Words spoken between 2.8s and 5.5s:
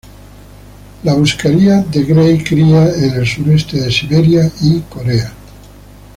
en el sureste de Siberia y Corea.